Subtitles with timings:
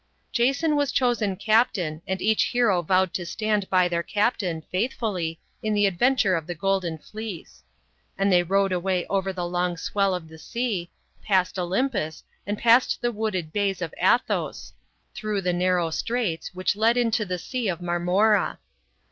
[0.31, 5.75] "Jason was chosen captain, and each hero vowed to stand by their captain, faithfully, in
[5.75, 7.61] the adventure of the Golden Fleece.
[8.17, 10.89] And they rowed away over the long swell of the sea,
[11.21, 14.73] past Olympus, and past the wooded bays of Athos,
[15.13, 18.57] through the narrow straits, which led into the Sea of Marmora.